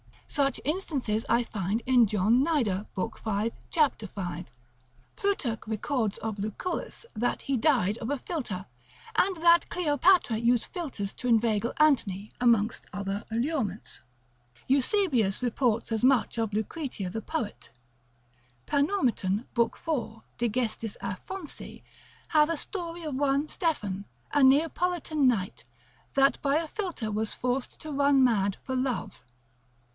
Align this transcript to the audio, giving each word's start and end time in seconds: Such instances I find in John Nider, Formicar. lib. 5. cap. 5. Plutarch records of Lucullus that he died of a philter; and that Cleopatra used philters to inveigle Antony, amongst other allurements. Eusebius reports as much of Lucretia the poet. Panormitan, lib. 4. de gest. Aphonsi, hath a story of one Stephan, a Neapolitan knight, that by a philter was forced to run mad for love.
Such 0.27 0.59
instances 0.65 1.25
I 1.29 1.43
find 1.43 1.81
in 1.85 2.07
John 2.07 2.43
Nider, 2.43 2.87
Formicar. 2.95 3.43
lib. 3.43 3.53
5. 3.53 3.53
cap. 3.69 4.01
5. 4.01 4.45
Plutarch 5.15 5.59
records 5.67 6.17
of 6.19 6.39
Lucullus 6.39 7.05
that 7.15 7.43
he 7.43 7.55
died 7.57 7.97
of 7.99 8.09
a 8.09 8.15
philter; 8.17 8.65
and 9.15 9.35
that 9.43 9.69
Cleopatra 9.69 10.37
used 10.37 10.65
philters 10.73 11.13
to 11.15 11.27
inveigle 11.27 11.73
Antony, 11.77 12.31
amongst 12.39 12.87
other 12.91 13.25
allurements. 13.29 13.99
Eusebius 14.67 15.43
reports 15.43 15.91
as 15.91 16.03
much 16.03 16.37
of 16.39 16.53
Lucretia 16.53 17.09
the 17.09 17.21
poet. 17.21 17.69
Panormitan, 18.65 19.45
lib. 19.55 19.75
4. 19.75 20.23
de 20.39 20.49
gest. 20.49 20.81
Aphonsi, 21.03 21.83
hath 22.29 22.49
a 22.49 22.57
story 22.57 23.03
of 23.03 23.15
one 23.15 23.47
Stephan, 23.49 24.05
a 24.31 24.41
Neapolitan 24.41 25.27
knight, 25.27 25.63
that 26.15 26.41
by 26.41 26.55
a 26.55 26.67
philter 26.67 27.11
was 27.13 27.33
forced 27.33 27.79
to 27.81 27.91
run 27.91 28.23
mad 28.23 28.57
for 28.63 28.75
love. 28.75 29.23